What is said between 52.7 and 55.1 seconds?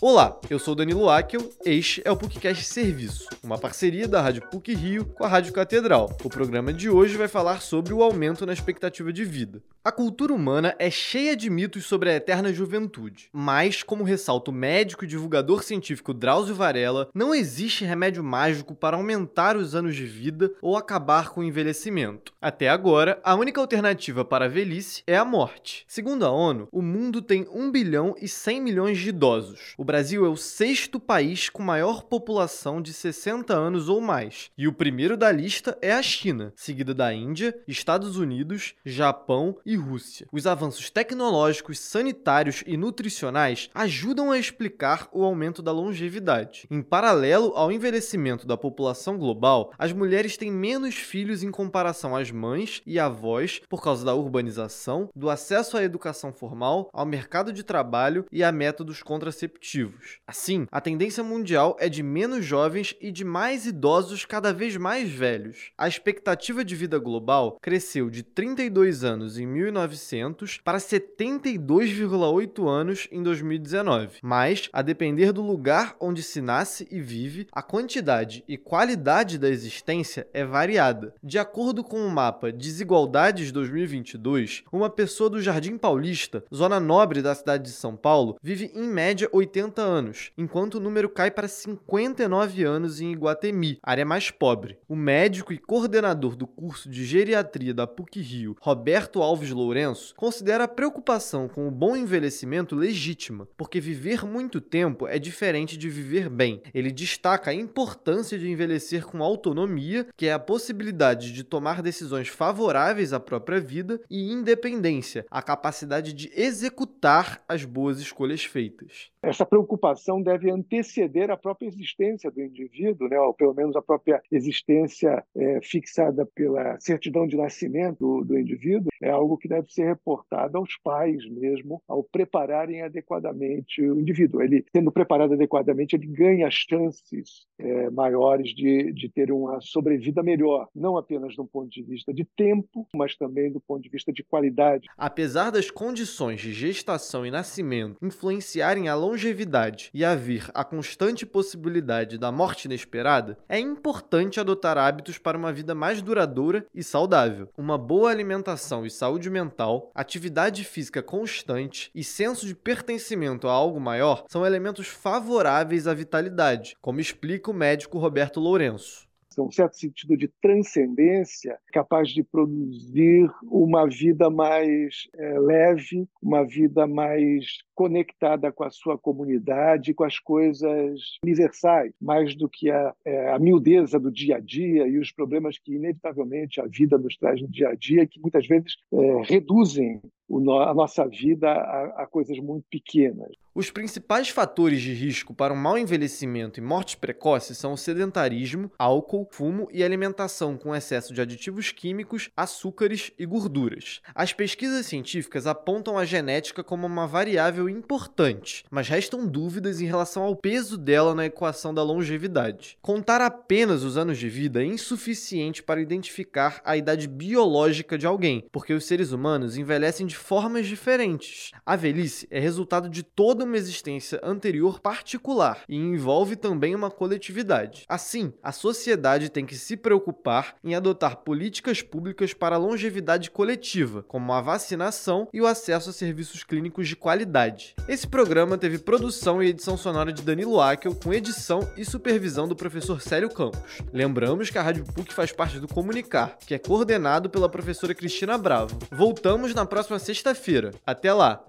e avós por causa da urbanização,